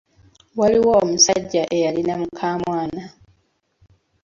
[0.59, 3.03] Waaliwo omusajja eyalina mukamwana.